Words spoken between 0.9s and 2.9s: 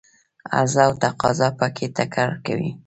تقاضا په کې ټکر کوي.